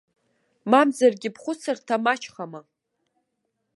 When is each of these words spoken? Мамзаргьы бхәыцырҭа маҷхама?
Мамзаргьы 0.71 1.29
бхәыцырҭа 1.35 1.95
маҷхама? 2.03 2.61